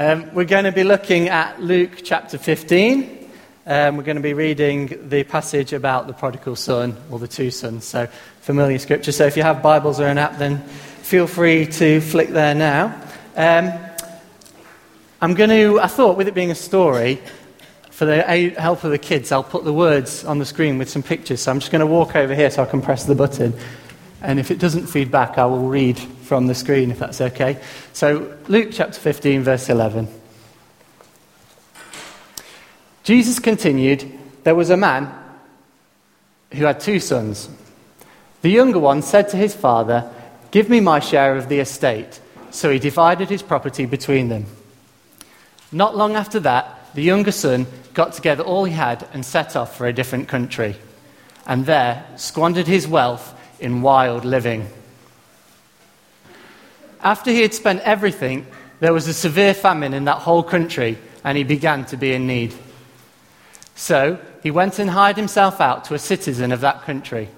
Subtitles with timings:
[0.00, 3.30] Um, we're going to be looking at Luke chapter 15.
[3.66, 7.50] Um, we're going to be reading the passage about the prodigal son, or the two
[7.50, 7.84] sons.
[7.84, 8.06] So,
[8.40, 9.10] familiar scripture.
[9.10, 10.62] So, if you have Bibles or an app, then
[11.02, 12.94] feel free to flick there now.
[13.34, 13.72] Um,
[15.20, 17.20] I'm going to, I thought, with it being a story,
[17.90, 18.22] for the
[18.56, 21.40] help of the kids, I'll put the words on the screen with some pictures.
[21.40, 23.52] So, I'm just going to walk over here so I can press the button.
[24.22, 27.58] And if it doesn't feed back, I will read from the screen if that's okay.
[27.92, 30.06] So, Luke chapter 15, verse 11.
[33.02, 34.12] Jesus continued,
[34.44, 35.10] There was a man
[36.52, 37.48] who had two sons.
[38.42, 40.10] The younger one said to his father,
[40.50, 42.20] Give me my share of the estate.
[42.50, 44.46] So he divided his property between them.
[45.72, 49.76] Not long after that, the younger son got together all he had and set off
[49.76, 50.76] for a different country,
[51.46, 54.68] and there squandered his wealth in wild living.
[57.00, 58.46] After he had spent everything,
[58.80, 62.26] there was a severe famine in that whole country, and he began to be in
[62.26, 62.54] need.
[63.74, 67.28] So he went and hired himself out to a citizen of that country,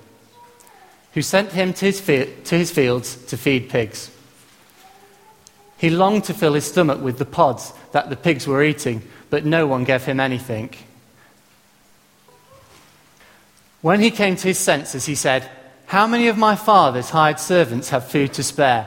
[1.13, 4.11] who sent him to his, to his fields to feed pigs.
[5.79, 9.45] He longed to fill his stomach with the pods that the pigs were eating, but
[9.45, 10.71] no one gave him anything.
[13.81, 15.49] When he came to his senses, he said,
[15.87, 18.87] how many of my father's hired servants have food to spare?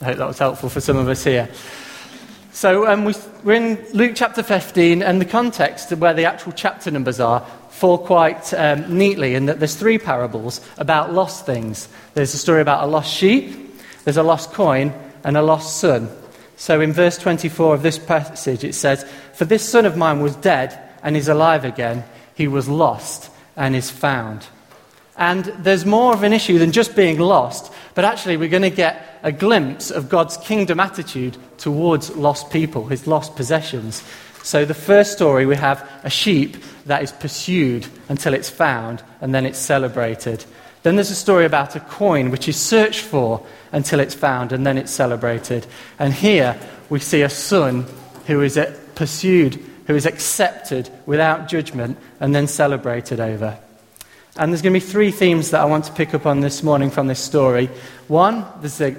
[0.00, 1.48] I hope that was helpful for some of us here.
[2.52, 3.14] So um, we,
[3.44, 7.98] are in Luke chapter 15, and the context where the actual chapter numbers are fall
[7.98, 11.88] quite um, neatly in that there's three parables about lost things.
[12.14, 14.92] There's a story about a lost sheep, there's a lost coin,
[15.24, 16.08] and a lost son.
[16.56, 19.04] So in verse 24 of this passage, it says,
[19.34, 22.04] For this son of mine was dead and is alive again.
[22.34, 24.46] He was lost and is found.
[25.18, 28.70] And there's more of an issue than just being lost, but actually, we're going to
[28.70, 34.04] get a glimpse of God's kingdom attitude towards lost people, his lost possessions.
[34.44, 39.34] So, the first story, we have a sheep that is pursued until it's found, and
[39.34, 40.44] then it's celebrated.
[40.84, 44.64] Then there's a story about a coin which is searched for until it's found, and
[44.64, 45.66] then it's celebrated.
[45.98, 46.56] And here
[46.88, 47.86] we see a son
[48.26, 48.56] who is
[48.94, 49.56] pursued,
[49.88, 53.58] who is accepted without judgment, and then celebrated over.
[54.38, 56.62] And there's going to be three themes that I want to pick up on this
[56.62, 57.68] morning from this story.
[58.06, 58.96] One, a,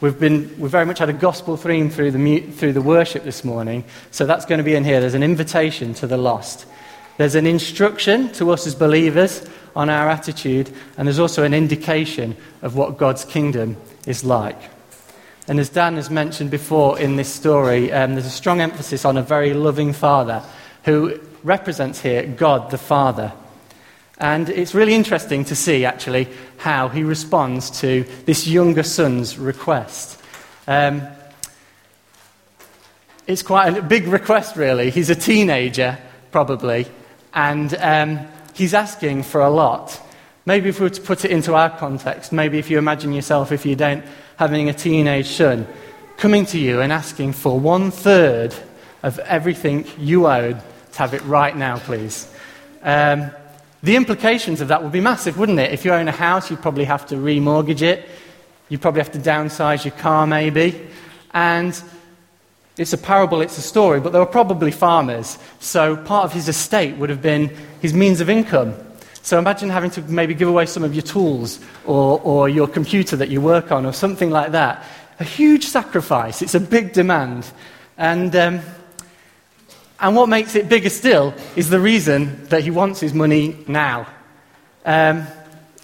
[0.00, 3.44] we've, been, we've very much had a gospel theme through the, through the worship this
[3.44, 4.98] morning, so that's going to be in here.
[4.98, 6.64] There's an invitation to the lost,
[7.18, 9.46] there's an instruction to us as believers
[9.76, 14.58] on our attitude, and there's also an indication of what God's kingdom is like.
[15.46, 19.18] And as Dan has mentioned before in this story, um, there's a strong emphasis on
[19.18, 20.42] a very loving father
[20.86, 23.34] who represents here God the Father.
[24.20, 26.28] And it's really interesting to see, actually,
[26.58, 30.22] how he responds to this younger son's request.
[30.66, 31.02] Um,
[33.26, 34.90] it's quite a big request, really.
[34.90, 35.98] He's a teenager,
[36.30, 36.86] probably,
[37.32, 38.20] And um,
[38.54, 40.00] he's asking for a lot.
[40.46, 43.52] Maybe if we were to put it into our context, maybe if you imagine yourself,
[43.52, 44.04] if you don't,
[44.36, 45.66] having a teenage son,
[46.16, 48.54] coming to you and asking for one third
[49.02, 50.60] of everything you owed
[50.92, 52.30] to have it right now, please.
[52.82, 53.30] Um,
[53.82, 55.72] the implications of that would be massive, wouldn't it?
[55.72, 58.08] If you own a house, you'd probably have to remortgage it.
[58.68, 60.88] You'd probably have to downsize your car, maybe.
[61.32, 61.80] And
[62.76, 65.38] it's a parable, it's a story, but there were probably farmers.
[65.60, 67.48] So part of his estate would have been
[67.80, 68.74] his means of income.
[69.22, 73.16] So imagine having to maybe give away some of your tools or, or your computer
[73.16, 74.84] that you work on or something like that.
[75.20, 76.42] A huge sacrifice.
[76.42, 77.50] It's a big demand.
[77.98, 78.60] And, um,
[80.00, 84.06] and what makes it bigger still is the reason that he wants his money now.
[84.84, 85.26] Um,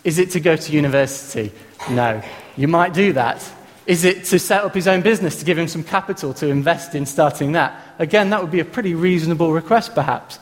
[0.05, 1.53] is it to go to university?
[1.91, 2.23] No.
[2.57, 3.45] You might do that.
[3.87, 6.95] Is it to set up his own business, to give him some capital to invest
[6.95, 7.81] in starting that?
[7.99, 10.39] Again, that would be a pretty reasonable request, perhaps.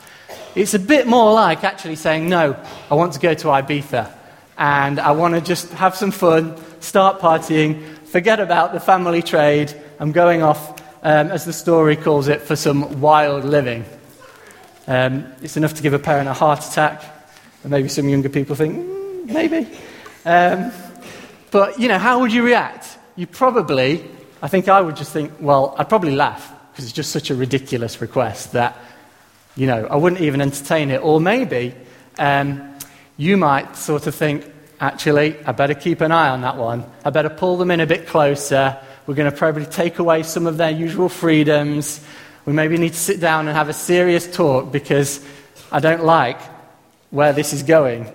[0.55, 2.56] It's a bit more like actually saying, No,
[2.91, 4.12] I want to go to Ibiza
[4.56, 9.75] and I want to just have some fun, start partying, forget about the family trade.
[9.99, 13.85] I'm going off, um, as the story calls it, for some wild living.
[14.89, 17.05] Um, it's enough to give a parent a heart attack,
[17.62, 19.69] and maybe some younger people think, mm, maybe.
[20.25, 20.73] Um,
[21.53, 22.99] but, you know, how would you react?
[23.15, 24.05] You probably,
[24.43, 27.37] I think I would just think, well, I'd probably laugh because it's just such a
[27.37, 28.77] ridiculous request that
[29.56, 31.03] you know, I wouldn't even entertain it.
[31.03, 31.75] Or maybe
[32.19, 32.77] um,
[33.17, 36.85] you might sort of think, actually, I better keep an eye on that one.
[37.05, 38.79] I better pull them in a bit closer.
[39.06, 42.01] We're going to probably take away some of their usual freedoms.
[42.47, 45.25] We maybe need to sit down and have a serious talk because
[45.71, 46.41] I don't like
[47.11, 48.11] where this is going.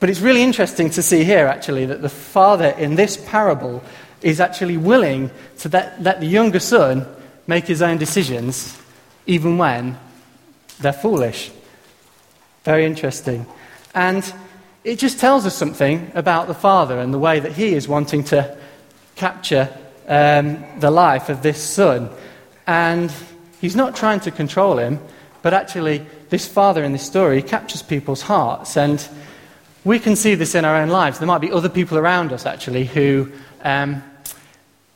[0.00, 3.82] But it's really interesting to see here, actually, that the father in this parable
[4.20, 7.06] is actually willing to let, let the younger son
[7.46, 8.78] make his own decisions,
[9.26, 9.96] even when
[10.80, 11.50] they're foolish.
[12.64, 13.46] Very interesting.
[13.94, 14.32] And
[14.84, 18.24] it just tells us something about the Father and the way that He is wanting
[18.24, 18.56] to
[19.14, 19.68] capture
[20.08, 22.10] um, the life of this Son.
[22.66, 23.12] And
[23.62, 24.98] He's not trying to control him,
[25.40, 28.76] but actually, this Father in this story captures people's hearts.
[28.76, 29.08] And
[29.84, 31.20] we can see this in our own lives.
[31.20, 33.30] There might be other people around us, actually, who
[33.62, 34.02] um,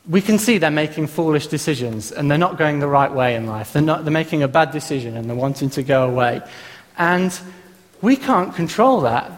[0.05, 3.45] we can see they're making foolish decisions and they're not going the right way in
[3.45, 3.71] life.
[3.71, 6.41] They're, not, they're making a bad decision and they're wanting to go away.
[6.97, 7.39] And
[8.01, 9.31] we can't control that.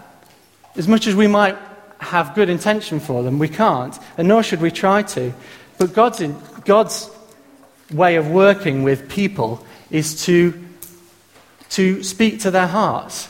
[0.76, 1.56] As much as we might
[2.00, 5.34] have good intention for them, we can't, and nor should we try to.
[5.80, 6.36] But God's, in,
[6.66, 7.10] God's
[7.90, 10.54] way of working with people is to,
[11.70, 13.30] to speak to their hearts.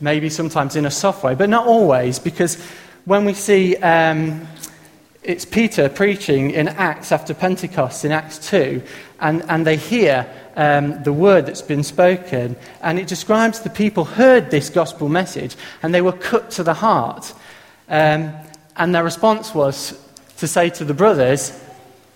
[0.00, 2.62] Maybe sometimes in a soft way, but not always, because
[3.04, 4.46] when we see um,
[5.24, 8.80] it's Peter preaching in Acts after Pentecost, in Acts 2,
[9.18, 14.04] and, and they hear um, the word that's been spoken, and it describes the people
[14.04, 17.34] heard this gospel message, and they were cut to the heart.
[17.88, 18.32] Um,
[18.76, 20.00] and their response was
[20.38, 21.50] to say to the brothers,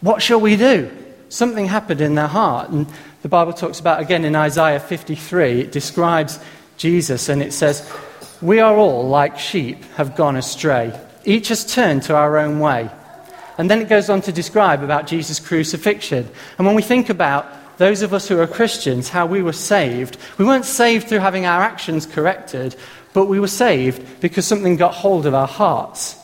[0.00, 0.90] What shall we do?
[1.28, 2.70] Something happened in their heart.
[2.70, 2.86] And
[3.22, 6.38] the Bible talks about, again, in Isaiah 53, it describes
[6.76, 7.90] Jesus, and it says,
[8.40, 10.98] We are all, like sheep, have gone astray.
[11.24, 12.90] Each has turned to our own way
[13.60, 16.26] and then it goes on to describe about Jesus' crucifixion.
[16.56, 20.16] And when we think about those of us who are Christians, how we were saved,
[20.38, 22.74] we weren't saved through having our actions corrected,
[23.12, 26.16] but we were saved because something got hold of our hearts.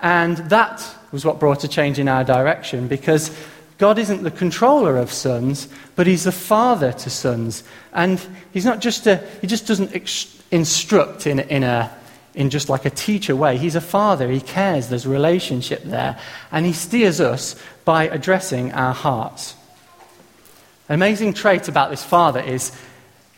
[0.00, 0.84] And that
[1.16, 3.34] was what brought a change in our direction because
[3.78, 7.64] God isn't the controller of sons, but He's the father to sons.
[7.94, 8.20] And
[8.52, 11.90] He's not just a, He just doesn't ex- instruct in, in a
[12.34, 13.56] in just like a teacher way.
[13.56, 16.20] He's a father, he cares, there's a relationship there,
[16.52, 17.56] and he steers us
[17.86, 19.54] by addressing our hearts.
[20.90, 22.72] An amazing trait about this father is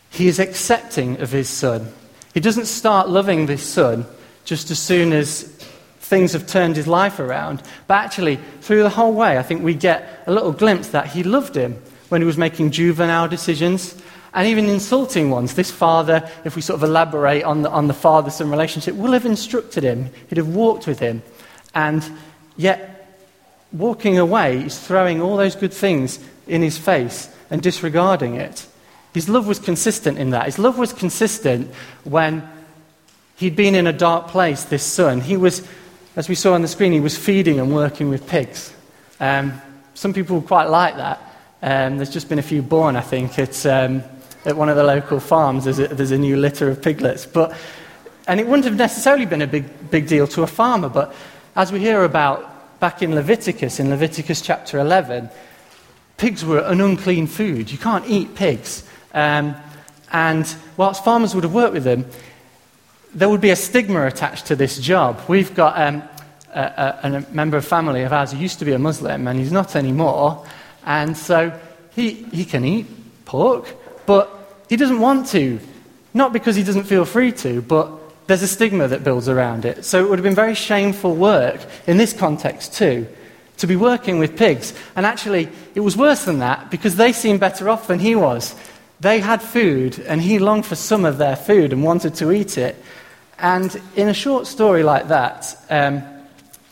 [0.09, 1.87] he is accepting of his son.
[2.33, 4.05] He doesn't start loving this son
[4.43, 5.65] just as soon as
[6.09, 9.75] things have turned his life around, but actually, through the whole way, I think we
[9.75, 13.95] get a little glimpse that he loved him when he was making juvenile decisions
[14.33, 15.53] and even insulting ones.
[15.53, 19.11] This father, if we sort of elaborate on the, on the father son relationship, will
[19.11, 21.21] have instructed him, he'd have walked with him.
[21.75, 22.03] And
[22.57, 23.15] yet,
[23.71, 28.65] walking away is throwing all those good things in his face and disregarding it.
[29.13, 30.47] His love was consistent in that.
[30.47, 31.71] His love was consistent
[32.03, 32.49] when
[33.39, 35.21] he'd been in a dark place, this son.
[35.21, 35.67] He was,
[36.19, 38.73] as we saw on the screen, he was feeding and working with pigs.
[39.21, 39.53] Um,
[39.93, 41.17] some people quite like that.
[41.61, 43.39] Um, there's just been a few born, I think.
[43.39, 43.65] It's.
[43.65, 44.03] Um,
[44.43, 47.25] at one of the local farms, there's a, there's a new litter of piglets.
[47.25, 47.55] But,
[48.27, 51.13] and it wouldn't have necessarily been a big, big deal to a farmer, but
[51.55, 55.29] as we hear about back in Leviticus, in Leviticus chapter 11,
[56.17, 57.71] pigs were an unclean food.
[57.71, 58.83] You can't eat pigs.
[59.13, 59.55] Um,
[60.11, 62.05] And whilst farmers would have worked with them,
[63.13, 65.21] there would be a stigma attached to this job.
[65.27, 66.03] We've got um,
[66.53, 69.39] a, a, a, member of family of ours who used to be a Muslim, and
[69.39, 70.45] he's not anymore.
[70.85, 71.57] And so
[71.95, 72.87] he, he can eat
[73.25, 73.75] pork,
[74.05, 75.59] but he doesn't want to.
[76.13, 77.91] Not because he doesn't feel free to, but
[78.27, 79.85] there's a stigma that builds around it.
[79.85, 83.07] So it would have been very shameful work in this context, too,
[83.57, 84.73] to be working with pigs.
[84.95, 88.55] And actually, it was worse than that because they seemed better off than he was.
[88.99, 92.57] They had food, and he longed for some of their food and wanted to eat
[92.57, 92.75] it.
[93.37, 96.03] And in a short story like that, um,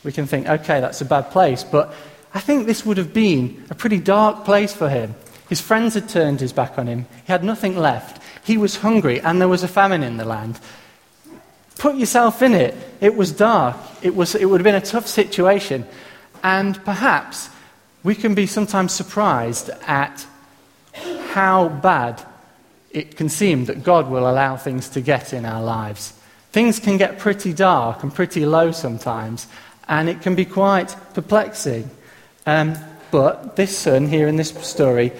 [0.03, 1.63] we can think, okay, that's a bad place.
[1.63, 1.93] But
[2.33, 5.15] I think this would have been a pretty dark place for him.
[5.47, 8.21] His friends had turned his back on him, he had nothing left.
[8.43, 10.59] He was hungry, and there was a famine in the land.
[11.77, 12.75] Put yourself in it.
[13.01, 13.77] It was dark.
[14.01, 15.85] It, was, it would have been a tough situation.
[16.43, 17.49] And perhaps
[18.03, 20.25] we can be sometimes surprised at
[21.29, 22.23] how bad
[22.91, 26.13] it can seem that God will allow things to get in our lives.
[26.51, 29.47] Things can get pretty dark and pretty low sometimes,
[29.87, 31.89] and it can be quite perplexing.
[32.45, 32.75] Um,
[33.11, 35.11] but this son, here in this story,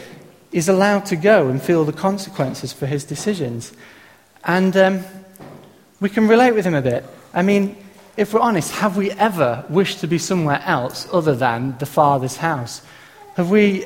[0.51, 3.73] is allowed to go and feel the consequences for his decisions.
[4.43, 5.03] And um,
[5.99, 7.05] we can relate with him a bit.
[7.33, 7.75] I mean,
[8.15, 12.37] if we're honest, have we ever wished to be somewhere else other than the Father's
[12.37, 12.81] house?
[13.35, 13.85] Have we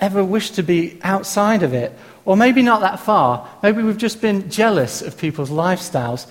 [0.00, 1.96] ever wished to be outside of it?
[2.24, 3.48] Or maybe not that far.
[3.62, 6.26] Maybe we've just been jealous of people's lifestyles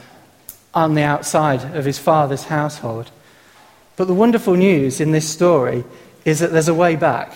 [0.74, 3.10] on the outside of his Father's household.
[3.96, 5.84] But the wonderful news in this story
[6.24, 7.34] is that there's a way back.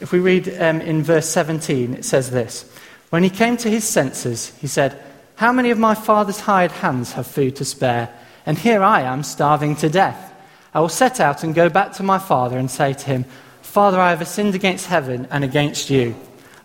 [0.00, 2.70] If we read um, in verse 17, it says this
[3.10, 5.00] When he came to his senses, he said,
[5.42, 8.14] how many of my father's hired hands have food to spare?
[8.46, 10.32] And here I am starving to death.
[10.72, 13.24] I will set out and go back to my father and say to him,
[13.62, 16.14] Father, I have sinned against heaven and against you.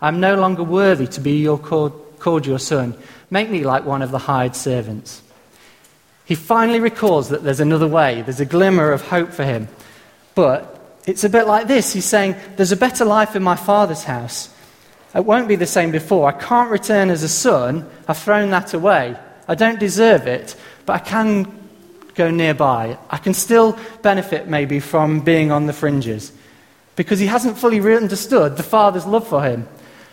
[0.00, 2.94] I am no longer worthy to be your called, called your son.
[3.30, 5.22] Make me like one of the hired servants.
[6.24, 9.68] He finally recalls that there's another way, there's a glimmer of hope for him.
[10.34, 11.92] But it's a bit like this.
[11.92, 14.50] He's saying, There's a better life in my father's house.
[15.14, 16.28] It won't be the same before.
[16.28, 17.88] I can't return as a son.
[18.06, 19.16] I've thrown that away.
[19.48, 21.50] I don't deserve it, but I can
[22.14, 22.98] go nearby.
[23.08, 26.32] I can still benefit maybe from being on the fringes
[26.98, 29.68] because he hasn't fully understood the Father's love for him.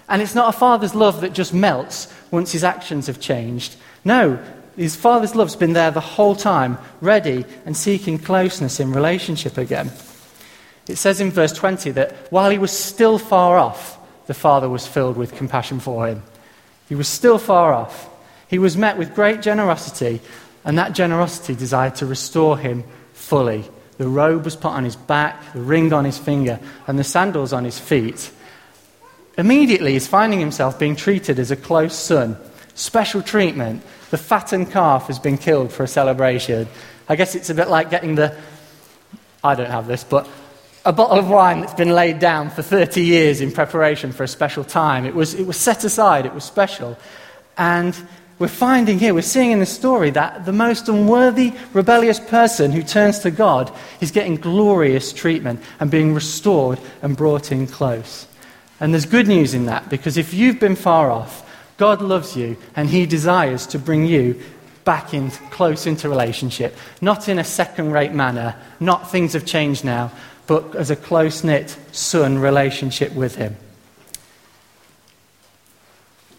[0.08, 3.76] And it's not a Father's love that just melts once his actions have changed.
[4.04, 4.40] No,
[4.78, 9.92] his Father's love's been there the whole time, ready and seeking closeness in relationship again.
[10.88, 14.86] It says in verse 20 that while he was still far off, the Father was
[14.86, 16.22] filled with compassion for him.
[16.88, 18.08] He was still far off.
[18.48, 20.22] He was met with great generosity,
[20.64, 23.66] and that generosity desired to restore him fully.
[23.98, 27.54] The robe was put on his back, the ring on his finger, and the sandals
[27.54, 28.32] on his feet.
[29.38, 32.38] Immediately, he's finding himself being treated as a close son.
[32.74, 33.84] Special treatment.
[34.12, 36.68] The fattened calf has been killed for a celebration.
[37.08, 38.36] I guess it's a bit like getting the.
[39.44, 40.28] I don't have this, but
[40.86, 44.28] a bottle of wine that's been laid down for 30 years in preparation for a
[44.28, 45.06] special time.
[45.06, 46.98] It was, it was set aside, it was special.
[47.58, 47.96] And
[48.38, 52.84] we're finding here, we're seeing in the story that the most unworthy, rebellious person who
[52.84, 58.28] turns to God is getting glorious treatment and being restored and brought in close.
[58.80, 61.44] And there's good news in that because if you've been far off,
[61.78, 64.42] God loves you and He desires to bring you
[64.84, 69.84] back in close into relationship, not in a second rate manner, not things have changed
[69.84, 70.12] now,
[70.48, 73.56] but as a close knit son relationship with him.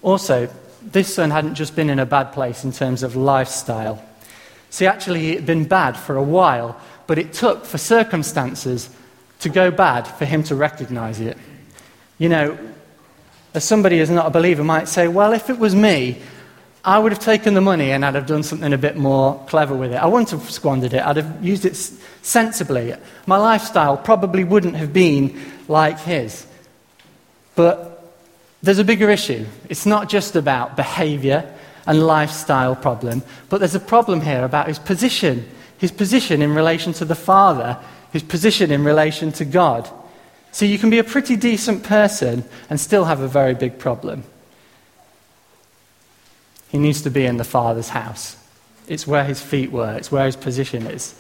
[0.02, 0.48] Also,
[0.92, 4.02] this son hadn't just been in a bad place in terms of lifestyle.
[4.70, 8.90] See, actually, he had been bad for a while, but it took for circumstances
[9.40, 11.36] to go bad for him to recognize it.
[12.18, 12.58] You know,
[13.54, 16.20] as somebody who's not a believer might say, well, if it was me,
[16.84, 19.74] I would have taken the money and I'd have done something a bit more clever
[19.74, 19.96] with it.
[19.96, 21.74] I wouldn't have squandered it, I'd have used it
[22.22, 22.94] sensibly.
[23.26, 26.46] My lifestyle probably wouldn't have been like his.
[27.56, 27.95] But
[28.66, 29.46] there's a bigger issue.
[29.68, 31.54] It's not just about behavior
[31.86, 36.92] and lifestyle problem, but there's a problem here about his position, his position in relation
[36.94, 37.78] to the Father,
[38.12, 39.88] his position in relation to God.
[40.50, 44.24] So you can be a pretty decent person and still have a very big problem.
[46.68, 48.36] He needs to be in the Father's house.
[48.88, 51.14] It's where his feet were, it's where his position is.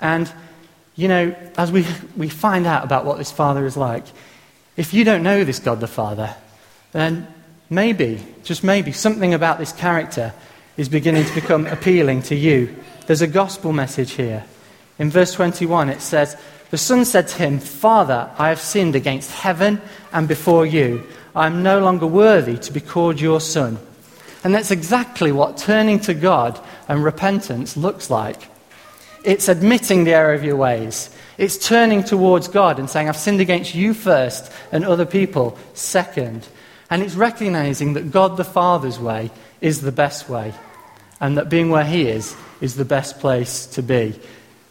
[0.00, 0.32] And,
[0.96, 1.86] you know, as we,
[2.16, 4.04] we find out about what this Father is like,
[4.76, 6.34] if you don't know this God the Father,
[6.92, 7.26] then
[7.68, 10.32] maybe, just maybe, something about this character
[10.76, 12.74] is beginning to become appealing to you.
[13.06, 14.44] There's a gospel message here.
[14.98, 16.36] In verse 21, it says,
[16.70, 19.80] The son said to him, Father, I have sinned against heaven
[20.12, 21.04] and before you.
[21.34, 23.78] I am no longer worthy to be called your son.
[24.44, 28.48] And that's exactly what turning to God and repentance looks like.
[29.24, 31.10] It's admitting the error of your ways.
[31.38, 36.46] It's turning towards God and saying, I've sinned against you first and other people second.
[36.92, 39.30] And it's recognizing that God the Father's way
[39.62, 40.52] is the best way
[41.22, 44.20] and that being where He is is the best place to be.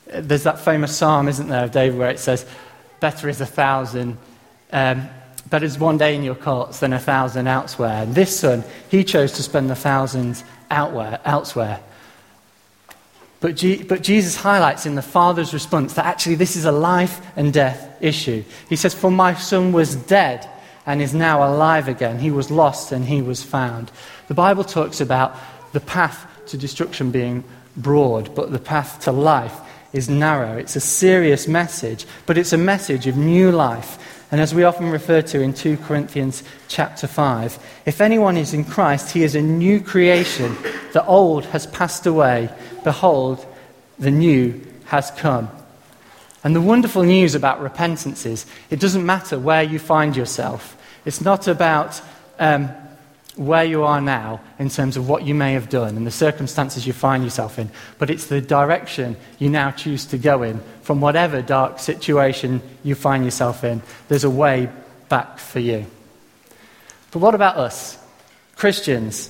[0.06, 2.46] There's that famous psalm, isn't there, of David, where it says,
[3.00, 4.20] Better is a thousand,
[4.72, 5.10] um,
[5.50, 8.04] better is one day in your courts than a thousand elsewhere.
[8.04, 11.80] And this son, he chose to spend the thousands elsewhere.
[13.40, 17.20] But, G- but Jesus highlights in the Father's response that actually this is a life
[17.36, 18.44] and death issue.
[18.70, 20.48] He says, For my son was dead
[20.86, 22.20] and is now alive again.
[22.20, 23.92] He was lost and he was found.
[24.28, 25.36] The Bible talks about
[25.74, 27.44] the path to destruction being
[27.78, 29.58] broad, but the path to life
[29.94, 30.58] is narrow.
[30.58, 33.98] It's a serious message, but it's a message of new life.
[34.32, 38.64] And as we often refer to in 2 Corinthians chapter 5, if anyone is in
[38.64, 40.56] Christ, he is a new creation.
[40.94, 42.50] The old has passed away.
[42.84, 43.46] Behold,
[44.00, 45.50] the new has come.
[46.44, 50.76] And the wonderful news about repentance is it doesn't matter where you find yourself.
[51.06, 52.02] It's not about
[52.40, 52.70] um,
[53.36, 56.86] where you are now in terms of what you may have done and the circumstances
[56.86, 61.00] you find yourself in, but it's the direction you now choose to go in from
[61.00, 63.82] whatever dark situation you find yourself in.
[64.08, 64.70] There's a way
[65.10, 65.86] back for you.
[67.12, 67.98] But what about us,
[68.56, 69.30] Christians?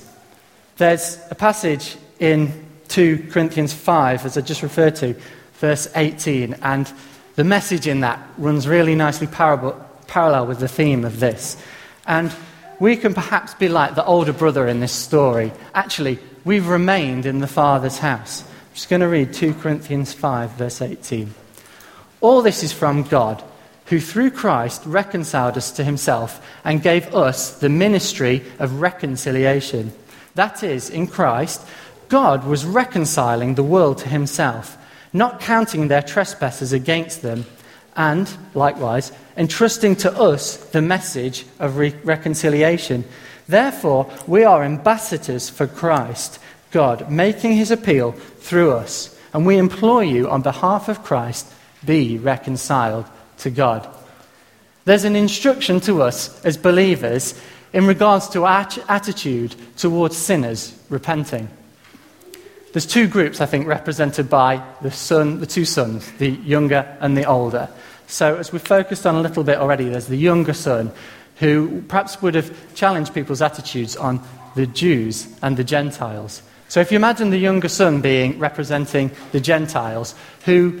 [0.76, 5.14] There's a passage in 2 Corinthians 5, as I just referred to,
[5.62, 6.92] verse 18, and
[7.36, 11.56] the message in that runs really nicely parallel with the theme of this.
[12.04, 12.32] And
[12.80, 15.52] we can perhaps be like the older brother in this story.
[15.72, 18.42] Actually, we've remained in the Father's house.
[18.42, 21.32] I'm just going to read 2 Corinthians 5, verse 18.
[22.20, 23.40] All this is from God,
[23.86, 29.92] who through Christ reconciled us to himself and gave us the ministry of reconciliation.
[30.34, 31.64] That is, in Christ,
[32.08, 34.76] God was reconciling the world to himself,
[35.12, 37.44] not counting their trespasses against them
[37.96, 43.04] and, likewise, entrusting to us the message of re- reconciliation.
[43.48, 46.38] Therefore, we are ambassadors for Christ,
[46.70, 49.18] God, making his appeal through us.
[49.34, 51.52] And we implore you, on behalf of Christ,
[51.84, 53.06] be reconciled
[53.38, 53.88] to God.
[54.84, 57.40] There's an instruction to us as believers
[57.72, 61.48] in regards to our attitude towards sinners repenting.
[62.72, 67.16] There's two groups, I think, represented by the son, the two sons, the younger and
[67.16, 67.68] the older.
[68.06, 70.90] So, as we've focused on a little bit already, there's the younger son
[71.36, 74.20] who perhaps would have challenged people's attitudes on
[74.54, 76.42] the Jews and the Gentiles.
[76.68, 80.14] So, if you imagine the younger son being representing the Gentiles
[80.46, 80.80] who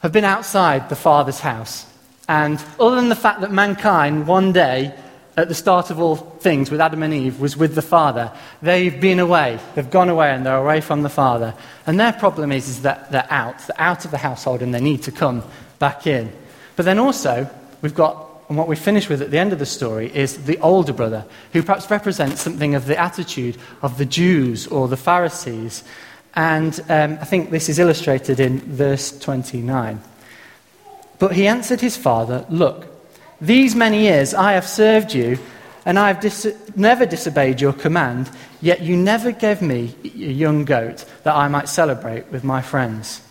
[0.00, 1.86] have been outside the Father's house,
[2.28, 4.94] and other than the fact that mankind one day
[5.38, 8.32] at the start of all things with Adam and Eve was with the Father.
[8.60, 9.60] They've been away.
[9.76, 11.54] They've gone away and they're away from the Father.
[11.86, 13.56] And their problem is, is that they're out.
[13.60, 15.44] They're out of the household and they need to come
[15.78, 16.32] back in.
[16.74, 17.48] But then also,
[17.82, 20.58] we've got, and what we finish with at the end of the story is the
[20.58, 25.84] older brother, who perhaps represents something of the attitude of the Jews or the Pharisees.
[26.34, 30.02] And um, I think this is illustrated in verse 29.
[31.20, 32.97] But he answered his father, Look,
[33.40, 35.38] these many years I have served you,
[35.84, 40.64] and I have dis- never disobeyed your command, yet you never gave me a young
[40.64, 43.22] goat that I might celebrate with my friends.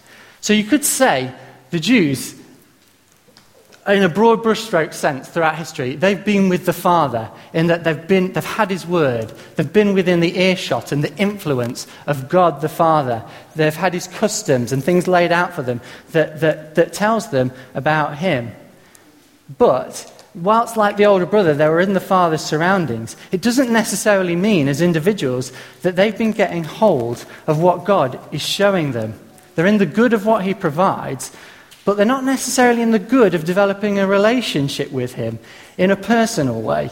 [0.42, 1.34] So you could say
[1.70, 2.36] the Jews,
[3.86, 8.08] in a broad brushstroke sense throughout history, they've been with the Father in that they've,
[8.08, 9.32] been, they've had His Word.
[9.56, 13.24] They've been within the earshot and the influence of God the Father.
[13.56, 15.80] They've had His customs and things laid out for them
[16.12, 18.52] that, that, that tells them about Him.
[19.58, 24.36] But whilst, like the older brother, they were in the father's surroundings, it doesn't necessarily
[24.36, 29.20] mean, as individuals, that they've been getting hold of what God is showing them.
[29.56, 31.32] They're in the good of what He provides,
[31.86, 35.40] but they're not necessarily in the good of developing a relationship with Him
[35.78, 36.92] in a personal way.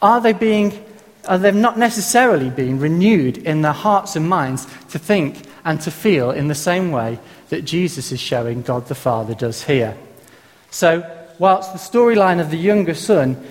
[0.00, 0.84] Are they being
[1.26, 5.90] are they not necessarily being renewed in their hearts and minds to think and to
[5.90, 7.18] feel in the same way
[7.50, 9.94] that Jesus is showing God the Father does here?
[10.70, 13.42] So, whilst the storyline of the younger son,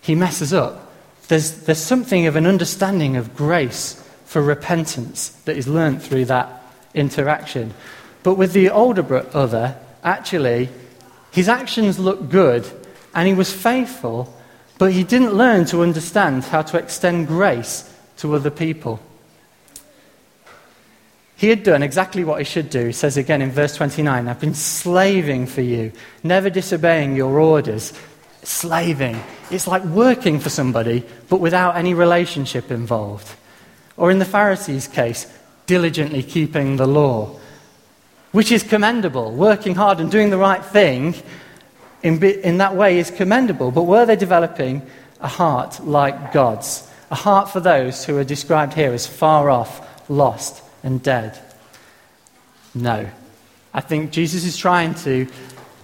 [0.00, 0.92] he messes up,
[1.28, 6.62] there's, there's something of an understanding of grace for repentance that is learnt through that
[6.94, 7.72] interaction.
[8.22, 10.68] But with the older brother, actually,
[11.30, 12.70] his actions look good
[13.14, 14.34] and he was faithful,
[14.78, 19.00] but he didn't learn to understand how to extend grace to other people.
[21.38, 22.86] He had done exactly what he should do.
[22.86, 25.92] He says again in verse 29 I've been slaving for you,
[26.24, 27.92] never disobeying your orders.
[28.42, 29.22] Slaving.
[29.50, 33.28] It's like working for somebody, but without any relationship involved.
[33.96, 35.32] Or in the Pharisees' case,
[35.66, 37.38] diligently keeping the law,
[38.32, 39.32] which is commendable.
[39.32, 41.14] Working hard and doing the right thing
[42.02, 43.70] in, in that way is commendable.
[43.70, 44.82] But were they developing
[45.20, 46.88] a heart like God's?
[47.12, 51.38] A heart for those who are described here as far off, lost, and dead?
[52.74, 53.08] No.
[53.74, 55.26] I think Jesus is trying to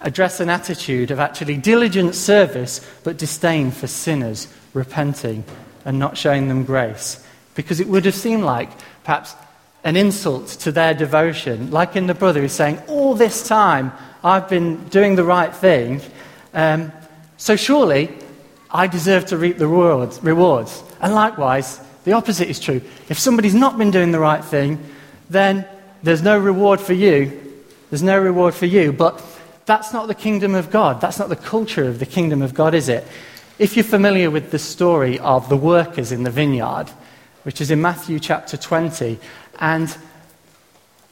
[0.00, 5.44] address an attitude of actually diligent service but disdain for sinners repenting
[5.84, 7.24] and not showing them grace.
[7.54, 8.70] Because it would have seemed like
[9.04, 9.34] perhaps
[9.84, 14.48] an insult to their devotion, like in the brother who's saying, All this time I've
[14.48, 16.00] been doing the right thing,
[16.54, 16.90] um,
[17.36, 18.10] so surely
[18.70, 20.82] I deserve to reap the rewards, rewards.
[21.00, 22.80] And likewise, the opposite is true.
[23.08, 24.78] If somebody's not been doing the right thing,
[25.30, 25.66] then
[26.02, 27.40] there's no reward for you.
[27.90, 28.92] There's no reward for you.
[28.92, 29.22] But
[29.66, 31.00] that's not the kingdom of God.
[31.00, 33.06] That's not the culture of the kingdom of God, is it?
[33.58, 36.86] If you're familiar with the story of the workers in the vineyard,
[37.44, 39.18] which is in Matthew chapter 20,
[39.60, 39.96] and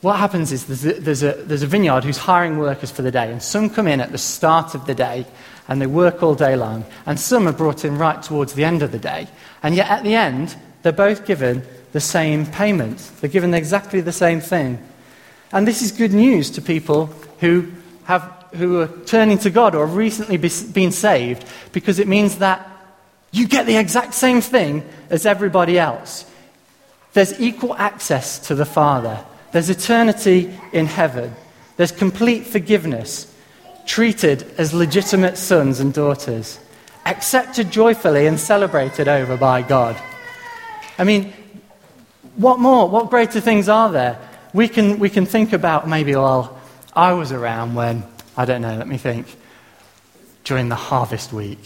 [0.03, 3.13] what happens is there's a, there's, a, there's a vineyard who's hiring workers for the
[3.13, 5.25] day, and some come in at the start of the day
[5.69, 8.83] and they work all day long, and some are brought in right towards the end
[8.83, 9.29] of the day.
[9.63, 13.11] And yet at the end, they're both given the same payment.
[13.21, 14.79] They're given exactly the same thing.
[15.53, 17.07] And this is good news to people
[17.41, 17.71] who,
[18.05, 18.23] have,
[18.55, 22.69] who are turning to God or have recently be, been saved because it means that
[23.31, 26.27] you get the exact same thing as everybody else.
[27.13, 31.35] There's equal access to the Father, there's eternity in heaven,
[31.77, 33.35] there's complete forgiveness,
[33.85, 36.59] treated as legitimate sons and daughters,
[37.05, 40.01] accepted joyfully and celebrated over by God.
[41.03, 41.33] I mean,
[42.37, 42.89] what more?
[42.89, 44.21] What greater things are there?
[44.55, 46.61] We can, we can think about maybe, well,
[46.95, 48.05] I was around when,
[48.37, 49.27] I don't know, let me think,
[50.45, 51.59] during the harvest week.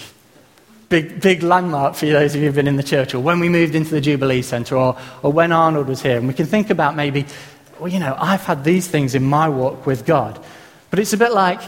[0.88, 3.50] Big, big landmark for those of you who've been in the church, or when we
[3.50, 6.16] moved into the Jubilee Centre, or, or when Arnold was here.
[6.16, 7.26] And we can think about maybe,
[7.78, 10.42] well, you know, I've had these things in my walk with God.
[10.88, 11.60] But it's a bit like,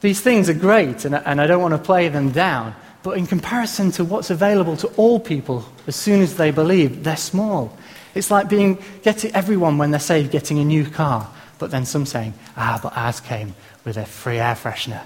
[0.00, 2.76] these things are great, and, and I don't want to play them down.
[3.02, 7.16] But in comparison to what's available to all people as soon as they believe, they're
[7.16, 7.76] small.
[8.14, 12.04] It's like being, getting everyone when they're saved getting a new car, but then some
[12.04, 15.02] saying, ah, but ours came with a free air freshener.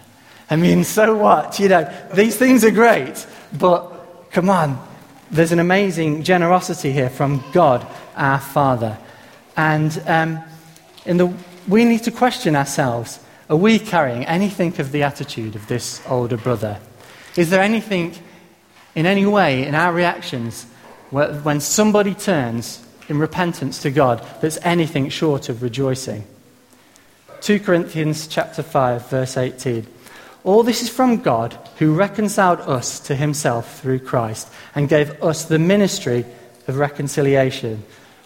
[0.51, 1.59] I mean, so what?
[1.59, 3.27] You know, these things are great,
[3.57, 4.85] but come on,
[5.31, 8.99] there's an amazing generosity here from God, our Father.
[9.57, 10.41] And um,
[11.07, 11.33] in the,
[11.69, 16.39] we need to question ourselves are we carrying anything of the attitude of this older
[16.39, 16.81] brother?
[17.37, 18.15] Is there anything
[18.95, 20.67] in any way in our reactions
[21.11, 26.25] when somebody turns in repentance to God that's anything short of rejoicing.
[27.41, 29.87] 2 Corinthians chapter 5 verse 18.
[30.45, 35.45] All this is from God who reconciled us to himself through Christ and gave us
[35.45, 36.25] the ministry
[36.67, 37.83] of reconciliation.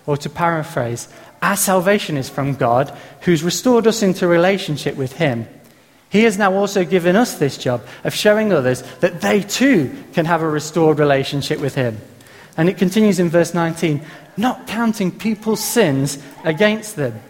[0.07, 1.09] Or to paraphrase,
[1.43, 5.47] our salvation is from God who's restored us into relationship with him.
[6.11, 10.25] He has now also given us this job of showing others that they too can
[10.25, 11.99] have a restored relationship with him.
[12.57, 14.03] And it continues in verse 19
[14.37, 17.21] not counting people's sins against them.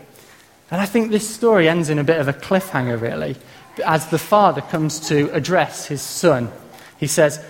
[0.71, 3.37] And I think this story ends in a bit of a cliffhanger, really,
[3.85, 6.51] as the father comes to address his son.
[6.99, 7.43] He says,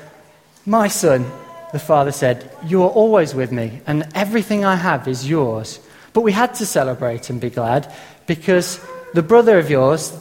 [0.64, 1.28] My son,
[1.72, 5.80] the father said, You are always with me, and everything I have is yours.
[6.12, 7.92] But we had to celebrate and be glad
[8.26, 8.80] because
[9.14, 10.16] the brother of yours,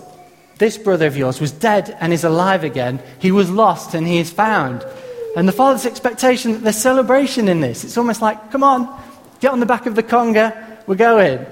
[0.57, 2.99] this brother of yours, was dead and is alive again.
[3.19, 4.85] He was lost and he is found.
[5.35, 7.83] And the father's expectation that there's celebration in this.
[7.83, 8.87] It's almost like, come on,
[9.39, 10.55] Get on the back of the conga,
[10.87, 11.45] we're going.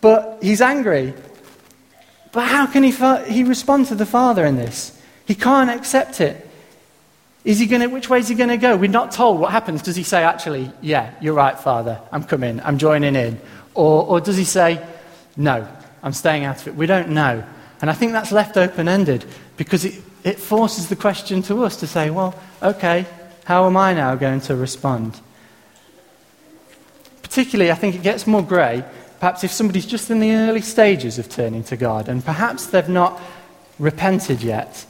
[0.00, 1.14] But he's angry.
[2.32, 2.92] But how can he,
[3.32, 5.00] he respond to the Father in this?
[5.26, 6.46] He can't accept it.
[7.42, 8.76] Is he going to, which way is he going to go?
[8.76, 9.80] We're not told what happens.
[9.82, 13.40] Does he say, actually, yeah, you're right, Father, I'm coming, I'm joining in?
[13.74, 14.86] Or, or does he say,
[15.36, 15.66] no,
[16.02, 16.74] I'm staying out of it?
[16.74, 17.42] We don't know.
[17.80, 19.24] And I think that's left open ended
[19.56, 23.06] because it, it forces the question to us to say, well, okay,
[23.44, 25.18] how am I now going to respond?
[27.22, 28.84] Particularly, I think it gets more grey,
[29.18, 32.88] perhaps if somebody's just in the early stages of turning to God and perhaps they've
[32.88, 33.20] not
[33.78, 34.84] repented yet.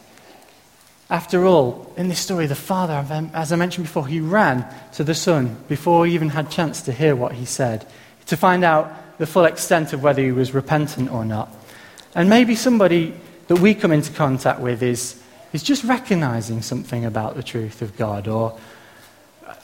[1.11, 5.15] After all, in this story, the father, as I mentioned before, he ran to the
[5.15, 7.87] son before he even had chance to hear what he said,
[8.27, 11.53] to find out the full extent of whether he was repentant or not.
[12.15, 13.15] And maybe somebody
[13.49, 15.21] that we come into contact with is,
[15.53, 18.59] is just recognizing something about the truth of God or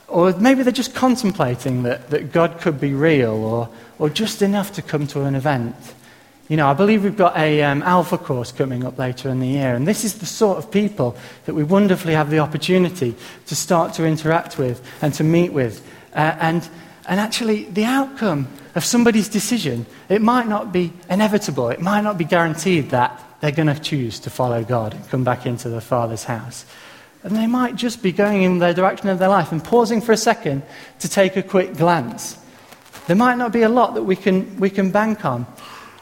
[0.07, 4.71] Or maybe they're just contemplating that, that God could be real or, or just enough
[4.73, 5.75] to come to an event.
[6.47, 9.47] You know, I believe we've got a um, Alpha course coming up later in the
[9.47, 13.15] year, and this is the sort of people that we wonderfully have the opportunity
[13.47, 15.81] to start to interact with and to meet with.
[16.13, 16.69] Uh, and,
[17.07, 22.17] and actually, the outcome of somebody's decision, it might not be inevitable, it might not
[22.17, 25.79] be guaranteed that they're going to choose to follow God and come back into the
[25.79, 26.65] Father's house.
[27.23, 30.11] And they might just be going in the direction of their life and pausing for
[30.11, 30.63] a second
[30.99, 32.37] to take a quick glance.
[33.07, 35.45] There might not be a lot that we can, we can bank on.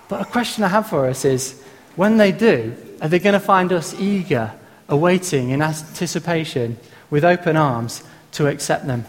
[0.08, 1.62] But a question I have for us is
[1.96, 4.52] when they do, are they going to find us eager,
[4.90, 6.78] awaiting in anticipation,
[7.10, 9.06] with open arms to accept them?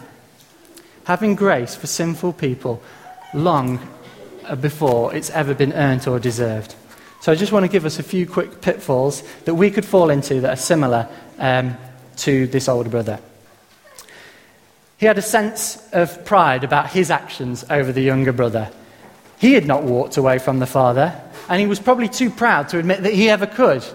[1.07, 2.83] Having grace for sinful people
[3.33, 3.79] long
[4.59, 6.75] before it's ever been earned or deserved.
[7.21, 10.09] So I just want to give us a few quick pitfalls that we could fall
[10.09, 11.07] into that are similar
[11.39, 11.77] um,
[12.17, 13.21] to this older brother.
[14.97, 18.69] He had a sense of pride about his actions over the younger brother.
[19.39, 22.79] He had not walked away from the father, and he was probably too proud to
[22.79, 23.85] admit that he ever could.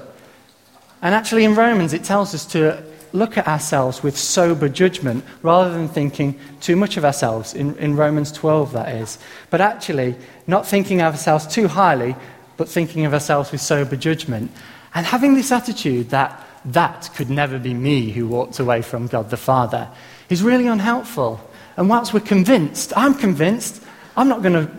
[1.02, 5.70] And actually, in Romans, it tells us to look at ourselves with sober judgment rather
[5.70, 9.18] than thinking too much of ourselves, in, in Romans 12, that is.
[9.50, 12.16] But actually, not thinking of ourselves too highly,
[12.56, 14.50] but thinking of ourselves with sober judgment.
[14.94, 19.30] And having this attitude that that could never be me who walked away from God
[19.30, 19.88] the Father
[20.28, 21.40] is really unhelpful.
[21.76, 23.82] And whilst we're convinced, I'm convinced,
[24.16, 24.70] I'm not going to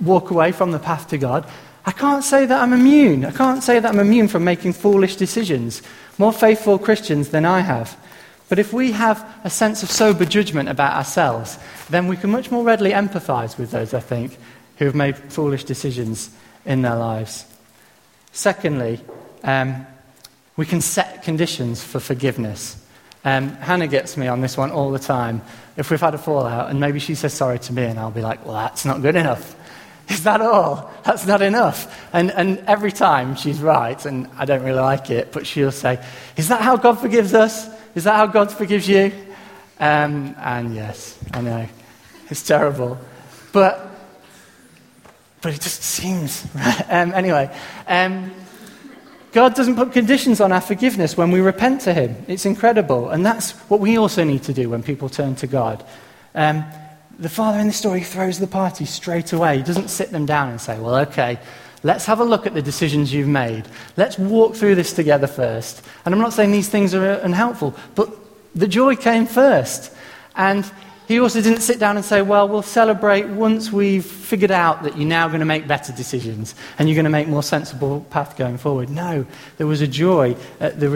[0.00, 1.46] walk away from the path to God.
[1.84, 3.24] I can't say that I'm immune.
[3.24, 5.82] I can't say that I'm immune from making foolish decisions.
[6.18, 7.96] More faithful Christians than I have.
[8.48, 12.50] But if we have a sense of sober judgment about ourselves, then we can much
[12.50, 14.36] more readily empathize with those, I think,
[14.76, 16.30] who have made foolish decisions
[16.66, 17.46] in their lives.
[18.32, 19.00] Secondly,
[19.42, 19.86] um,
[20.56, 22.76] we can set conditions for forgiveness.
[23.24, 25.42] Um, Hannah gets me on this one all the time.
[25.76, 28.20] If we've had a fallout and maybe she says sorry to me, and I'll be
[28.20, 29.54] like, well, that's not good enough.
[30.08, 30.92] Is that all?
[31.04, 32.08] That's not enough.
[32.12, 36.04] And, and every time she's right, and I don't really like it, but she'll say,
[36.36, 37.68] Is that how God forgives us?
[37.94, 39.12] Is that how God forgives you?
[39.78, 41.66] Um, and yes, I know.
[42.30, 42.98] It's terrible.
[43.52, 43.90] But,
[45.40, 46.46] but it just seems.
[46.88, 47.54] um, anyway,
[47.86, 48.32] um,
[49.32, 52.16] God doesn't put conditions on our forgiveness when we repent to Him.
[52.28, 53.10] It's incredible.
[53.10, 55.84] And that's what we also need to do when people turn to God.
[56.34, 56.64] Um,
[57.22, 59.58] the father in the story throws the party straight away.
[59.58, 61.38] He doesn't sit them down and say, Well, okay,
[61.84, 63.64] let's have a look at the decisions you've made.
[63.96, 65.84] Let's walk through this together first.
[66.04, 68.12] And I'm not saying these things are uh, unhelpful, but
[68.54, 69.94] the joy came first.
[70.34, 70.68] And
[71.06, 74.96] he also didn't sit down and say, Well, we'll celebrate once we've figured out that
[74.96, 78.36] you're now going to make better decisions and you're going to make more sensible path
[78.36, 78.90] going forward.
[78.90, 79.26] No,
[79.58, 80.88] there was a joy at the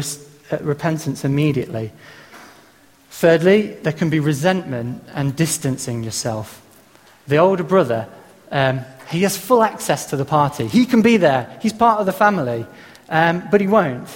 [0.51, 1.93] at repentance immediately.
[3.17, 6.61] Thirdly, there can be resentment and distancing yourself.
[7.27, 8.07] The older brother,
[8.51, 10.67] um, he has full access to the party.
[10.67, 12.67] He can be there, he's part of the family,
[13.09, 14.07] um, but he won't.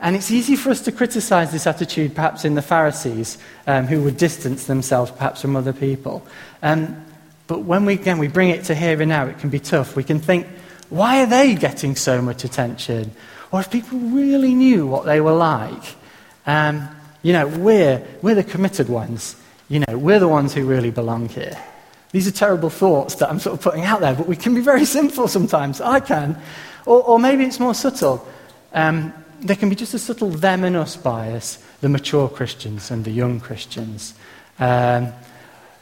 [0.00, 4.02] And it's easy for us to criticize this attitude, perhaps in the Pharisees, um, who
[4.02, 6.26] would distance themselves perhaps from other people.
[6.60, 7.04] Um,
[7.46, 9.94] but when we, again, we bring it to here and now, it can be tough.
[9.94, 10.48] We can think,
[10.88, 13.12] why are they getting so much attention?
[13.52, 15.84] Or if people really knew what they were like,
[16.48, 16.88] um,
[17.24, 19.34] you know, we're, we're the committed ones.
[19.68, 21.58] You know, we're the ones who really belong here.
[22.12, 24.60] These are terrible thoughts that I'm sort of putting out there, but we can be
[24.60, 25.80] very simple sometimes.
[25.80, 26.40] I can.
[26.86, 28.24] Or, or maybe it's more subtle.
[28.72, 33.04] Um, there can be just a subtle them and us bias, the mature Christians and
[33.04, 34.14] the young Christians.
[34.58, 35.12] Um,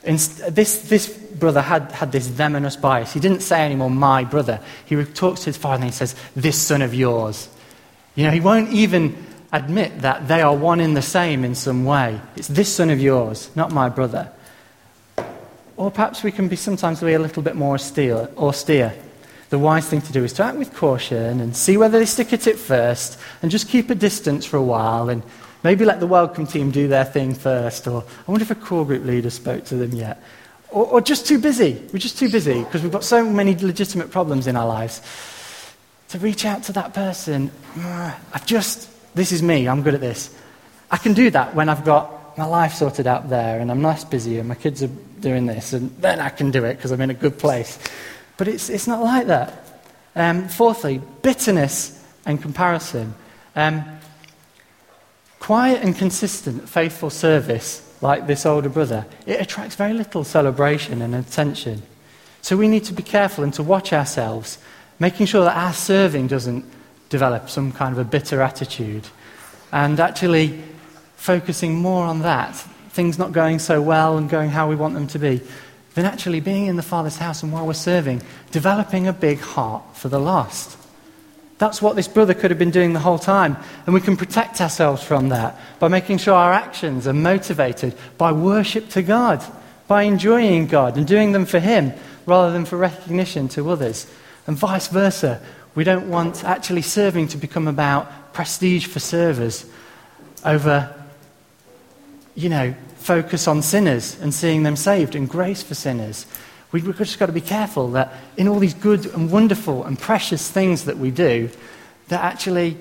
[0.02, 3.12] this, this brother had, had this them and us bias.
[3.12, 4.61] He didn't say anymore, my brother.
[4.87, 7.48] He talks to his father and he says, this son of yours.
[8.14, 11.85] You know, he won't even admit that they are one in the same in some
[11.85, 12.21] way.
[12.37, 14.33] It's this son of yours, not my brother.
[15.77, 18.29] Or perhaps we can be sometimes be a little bit more austere.
[18.37, 18.95] austere.
[19.51, 22.33] The wise thing to do is to act with caution and see whether they stick
[22.33, 25.23] at it first and just keep a distance for a while and
[25.62, 27.87] maybe let the welcome team do their thing first.
[27.87, 30.23] Or I wonder if a core group leader spoke to them yet.
[30.71, 31.83] Or, or just too busy.
[31.93, 35.03] We're just too busy because we've got so many legitimate problems in our lives.
[36.11, 40.35] To reach out to that person, I've just this is me, I'm good at this.
[40.90, 44.05] I can do that when I've got my life sorted out there and I'm less
[44.05, 47.01] busy and my kids are doing this, and then I can do it because I'm
[47.01, 47.79] in a good place.
[48.37, 49.83] But it's, it's not like that.
[50.16, 53.14] Um, fourthly, bitterness and comparison.
[53.55, 53.85] Um,
[55.38, 61.14] quiet and consistent, faithful service, like this older brother, it attracts very little celebration and
[61.14, 61.83] attention.
[62.42, 64.59] So we need to be careful and to watch ourselves,
[64.98, 66.64] making sure that our serving doesn't
[67.12, 69.07] develop some kind of a bitter attitude.
[69.70, 70.61] And actually
[71.16, 72.57] focusing more on that
[72.92, 75.40] things not going so well and going how we want them to be,
[75.94, 79.83] than actually being in the Father's house and while we're serving, developing a big heart
[79.94, 80.77] for the lost.
[81.59, 83.57] That's what this brother could have been doing the whole time.
[83.87, 88.33] And we can protect ourselves from that by making sure our actions are motivated by
[88.33, 89.42] worship to God,
[89.87, 91.92] by enjoying God and doing them for Him
[92.27, 94.07] rather than for recognition to others.
[94.46, 95.40] And vice versa.
[95.74, 99.66] We don't want actually serving to become about prestige for servers
[100.44, 100.94] over,
[102.35, 106.26] you know, focus on sinners and seeing them saved and grace for sinners.
[106.72, 110.50] We've just got to be careful that in all these good and wonderful and precious
[110.50, 111.50] things that we do,
[112.08, 112.76] that actually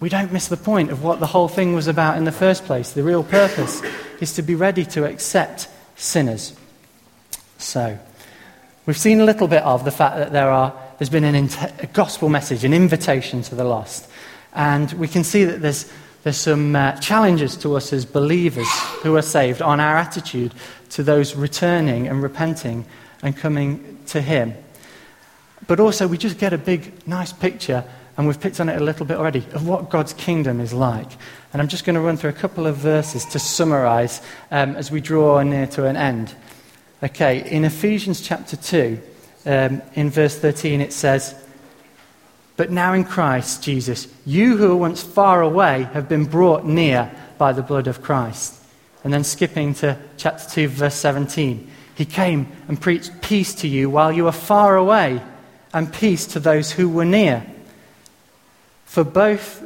[0.00, 2.64] we don't miss the point of what the whole thing was about in the first
[2.64, 2.92] place.
[2.92, 3.82] The real purpose
[4.20, 6.54] is to be ready to accept sinners.
[7.58, 7.98] So,
[8.86, 11.86] we've seen a little bit of the fact that there are, there's been an, a
[11.86, 14.06] gospel message, an invitation to the lost.
[14.52, 15.90] And we can see that there's
[16.24, 18.68] there's some uh, challenges to us as believers
[19.02, 20.52] who are saved on our attitude
[20.90, 22.84] to those returning and repenting
[23.22, 24.52] and coming to Him.
[25.66, 27.82] But also, we just get a big, nice picture,
[28.18, 31.10] and we've picked on it a little bit already, of what God's kingdom is like.
[31.54, 34.90] And I'm just going to run through a couple of verses to summarize um, as
[34.90, 36.34] we draw near to an end.
[37.02, 39.00] Okay, in Ephesians chapter 2,
[39.46, 41.34] um, in verse 13, it says,
[42.60, 47.10] but now in Christ Jesus, you who were once far away have been brought near
[47.38, 48.54] by the blood of Christ.
[49.02, 51.70] And then skipping to chapter 2, verse 17.
[51.94, 55.22] He came and preached peace to you while you were far away,
[55.72, 57.46] and peace to those who were near.
[58.84, 59.62] For both,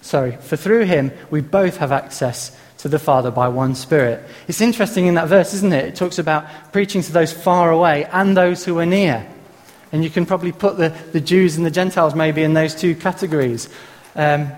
[0.00, 4.22] sorry, for through him we both have access to the Father by one Spirit.
[4.48, 5.84] It's interesting in that verse, isn't it?
[5.86, 9.26] It talks about preaching to those far away and those who are near.
[9.92, 12.94] And you can probably put the, the Jews and the Gentiles maybe in those two
[12.94, 13.68] categories.
[14.14, 14.50] Um,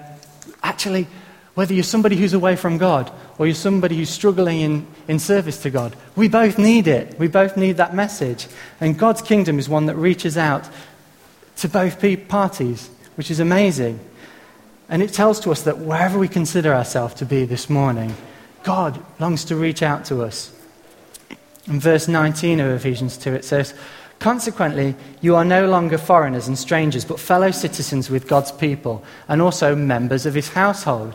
[0.63, 1.07] actually,
[1.55, 5.63] whether you're somebody who's away from God or you're somebody who's struggling in, in service
[5.63, 7.19] to God, we both need it.
[7.19, 8.47] We both need that message.
[8.81, 10.69] And God's kingdom is one that reaches out
[11.57, 14.01] to both parties, which is amazing.
[14.89, 18.15] And it tells to us that wherever we consider ourselves to be this morning,
[18.63, 20.53] God longs to reach out to us.
[21.67, 23.75] In verse 19 of Ephesians 2, it says,
[24.19, 29.41] Consequently, you are no longer foreigners and strangers, but fellow citizens with God's people and
[29.41, 31.15] also members of his household.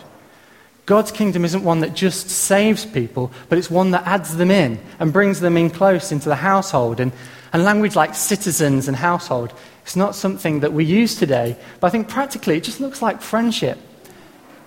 [0.85, 4.79] God's kingdom isn't one that just saves people, but it's one that adds them in
[4.99, 6.99] and brings them in close into the household.
[6.99, 7.11] And,
[7.51, 9.53] and language like citizens and household,
[9.83, 13.21] it's not something that we use today, but I think practically it just looks like
[13.21, 13.77] friendship.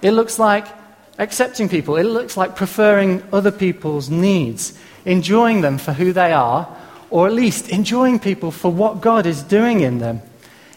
[0.02, 0.66] It looks like
[1.18, 6.76] accepting people, it looks like preferring other people's needs, enjoying them for who they are
[7.10, 10.22] or at least enjoying people for what God is doing in them.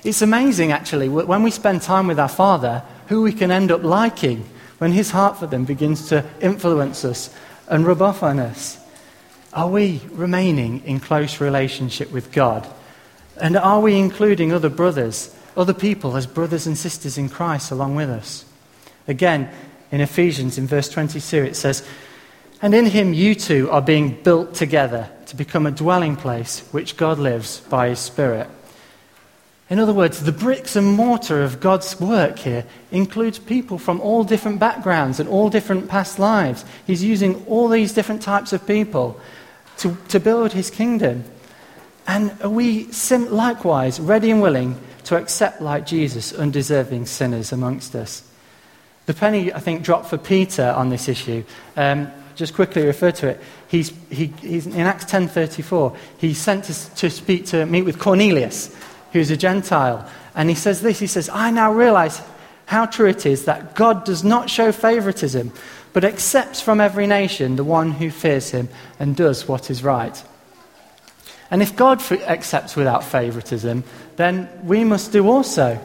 [0.04, 3.84] It's amazing, actually, when we spend time with our Father, who we can end up
[3.84, 4.45] liking
[4.78, 7.34] when His heart for them begins to influence us
[7.67, 8.80] and rub off on us.
[9.52, 12.67] Are we remaining in close relationship with God?
[13.41, 17.95] And are we including other brothers, other people, as brothers and sisters in Christ along
[17.95, 18.45] with us?
[19.08, 19.49] Again,
[19.91, 21.86] in Ephesians, in verse 22, it says,
[22.62, 26.97] And in him you too are being built together to become a dwelling place which
[26.97, 28.47] God lives by His Spirit.
[29.69, 34.23] In other words, the bricks and mortar of God's work here includes people from all
[34.23, 36.65] different backgrounds and all different past lives.
[36.88, 39.19] He's using all these different types of people
[39.78, 41.23] to, to build His kingdom.
[42.10, 48.24] And are we likewise ready and willing to accept, like Jesus, undeserving sinners amongst us?
[49.06, 51.43] The penny, I think, dropped for Peter on this issue.
[51.78, 53.41] Um, just quickly refer to it.
[53.67, 58.76] He's, he, he's in Acts 10.34, he's sent to, to speak to meet with Cornelius,
[59.13, 60.10] who's a Gentile.
[60.34, 62.24] And he says this, he says, I now realize
[62.65, 65.54] how true it is that God does not show favoritism,
[65.93, 68.67] but accepts from every nation the one who fears him
[68.98, 70.24] and does what is right.
[71.51, 73.83] And if God accepts without favoritism,
[74.17, 75.79] then we must do also.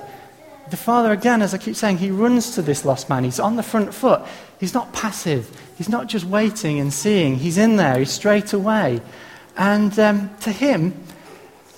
[0.71, 3.25] The Father, again, as I keep saying, he runs to this lost man.
[3.25, 4.23] He's on the front foot.
[4.59, 5.51] He's not passive.
[5.77, 7.37] He's not just waiting and seeing.
[7.37, 7.99] He's in there.
[7.99, 9.01] He's straight away.
[9.57, 10.95] And um, to him,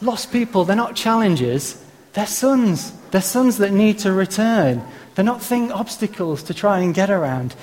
[0.01, 1.83] lost people, they're not challenges.
[2.13, 2.93] They're sons.
[3.11, 4.83] They're sons that need to return.
[5.15, 7.55] They're not thing obstacles to try and get around.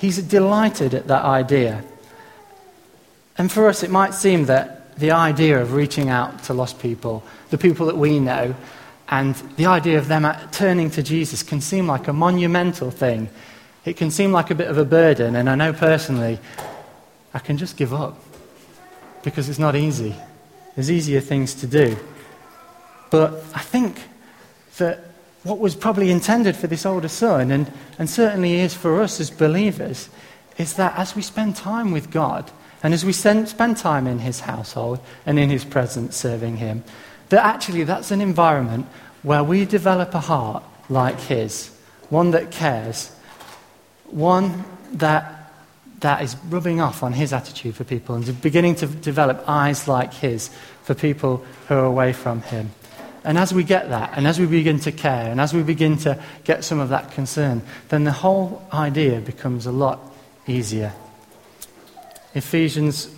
[0.00, 1.84] He's delighted at that idea.
[3.36, 7.22] And for us, it might seem that the idea of reaching out to lost people,
[7.50, 8.54] the people that we know,
[9.08, 13.28] and the idea of them turning to Jesus can seem like a monumental thing.
[13.84, 16.38] It can seem like a bit of a burden, and I know personally,
[17.34, 18.22] I can just give up
[19.22, 20.14] because it's not easy.
[20.74, 21.96] There's easier things to do.
[23.10, 24.00] But I think
[24.78, 25.04] that
[25.42, 29.30] what was probably intended for this older son, and, and certainly is for us as
[29.30, 30.08] believers,
[30.58, 32.50] is that as we spend time with God
[32.82, 36.82] and as we spend time in His household and in His presence serving Him,
[37.28, 38.86] that actually that's an environment
[39.22, 41.70] where we develop a heart like His,
[42.08, 43.10] one that cares,
[44.06, 45.52] one that,
[46.00, 50.14] that is rubbing off on His attitude for people and beginning to develop eyes like
[50.14, 50.48] His
[50.82, 52.70] for people who are away from Him.
[53.22, 55.98] And as we get that, and as we begin to care, and as we begin
[55.98, 57.60] to get some of that concern,
[57.90, 60.00] then the whole idea becomes a lot
[60.46, 60.94] easier.
[62.34, 63.08] Ephesians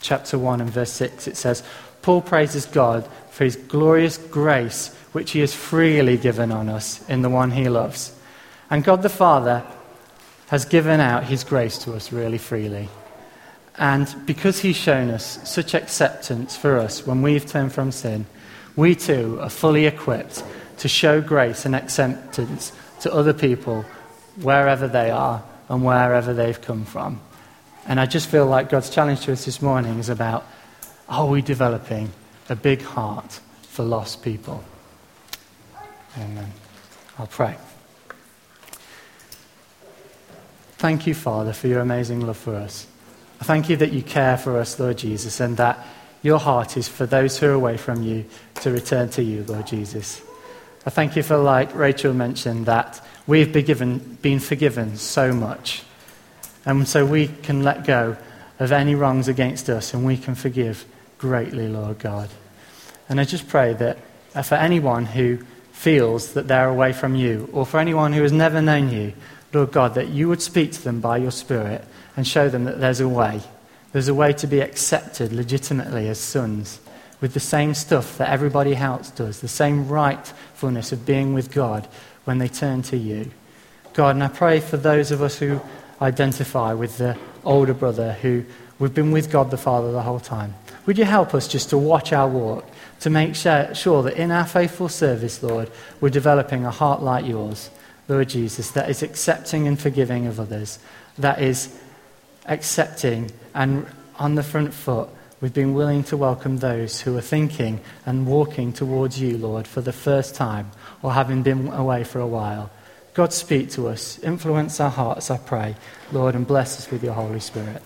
[0.00, 1.62] chapter 1 and verse 6, it says,
[2.02, 7.22] Paul praises God for his glorious grace, which he has freely given on us in
[7.22, 8.14] the one he loves.
[8.70, 9.64] And God the Father
[10.48, 12.88] has given out his grace to us really freely.
[13.76, 18.26] And because he's shown us such acceptance for us when we've turned from sin,
[18.76, 20.44] we too are fully equipped
[20.78, 23.84] to show grace and acceptance to other people
[24.40, 27.20] wherever they are and wherever they've come from.
[27.86, 30.46] And I just feel like God's challenge to us this morning is about
[31.08, 32.10] are we developing
[32.48, 34.64] a big heart for lost people?
[36.16, 36.50] Amen.
[37.18, 37.56] I'll pray.
[40.78, 42.86] Thank you, Father, for your amazing love for us.
[43.40, 45.86] I thank you that you care for us, Lord Jesus, and that
[46.22, 48.24] your heart is for those who are away from you
[48.56, 50.22] to return to you, Lord Jesus.
[50.86, 55.82] I thank you for, like Rachel mentioned, that we've been, given, been forgiven so much.
[56.66, 58.16] And so we can let go
[58.58, 60.84] of any wrongs against us and we can forgive
[61.18, 62.30] greatly, Lord God.
[63.08, 63.98] And I just pray that
[64.34, 65.38] uh, for anyone who
[65.72, 69.12] feels that they're away from you, or for anyone who has never known you,
[69.52, 71.84] Lord God, that you would speak to them by your Spirit
[72.16, 73.42] and show them that there's a way
[73.94, 76.80] there's a way to be accepted legitimately as sons
[77.20, 81.86] with the same stuff that everybody else does, the same rightfulness of being with God
[82.24, 83.30] when they turn to you.
[83.92, 85.60] God, and I pray for those of us who
[86.00, 88.44] identify with the older brother who
[88.78, 90.54] we've been with God the Father the whole time.
[90.86, 92.66] Would you help us just to watch our walk,
[93.00, 95.70] to make sure that in our faithful service, Lord,
[96.00, 97.70] we're developing a heart like yours,
[98.08, 100.78] Lord Jesus, that is accepting and forgiving of others,
[101.18, 101.74] that is
[102.46, 103.86] accepting and
[104.18, 105.08] on the front foot,
[105.40, 109.80] we've been willing to welcome those who are thinking and walking towards you, Lord, for
[109.80, 110.70] the first time
[111.02, 112.70] or having been away for a while.
[113.14, 115.76] God, speak to us, influence our hearts, I pray,
[116.10, 117.80] Lord, and bless us with your Holy Spirit.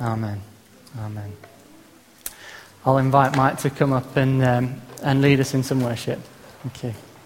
[0.00, 0.42] Amen.
[0.98, 1.32] Amen.
[2.84, 6.20] I'll invite Mike to come up and, um, and lead us in some worship.
[6.62, 7.05] Thank you.